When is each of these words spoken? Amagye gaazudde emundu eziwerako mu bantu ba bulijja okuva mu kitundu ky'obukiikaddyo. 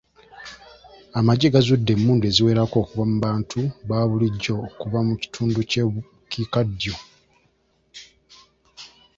Amagye 1.19 1.47
gaazudde 1.53 1.91
emundu 1.97 2.23
eziwerako 2.31 2.77
mu 3.09 3.15
bantu 3.23 3.59
ba 3.87 3.99
bulijja 4.09 4.51
okuva 4.65 4.99
mu 5.07 5.13
kitundu 5.21 5.57
ky'obukiikaddyo. 5.69 6.95